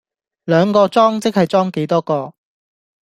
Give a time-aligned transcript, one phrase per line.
[0.45, 2.33] 兩個裝即係裝幾多個